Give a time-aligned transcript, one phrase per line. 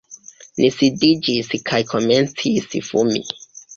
[0.61, 3.23] Ni sidiĝis kaj komencis fumi.